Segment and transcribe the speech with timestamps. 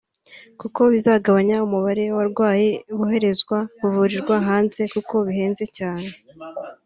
[0.59, 6.09] kuko bizagabanya umubare w’abarwayi boherezwaga kuvurirwa hanze kuko bihenze cyane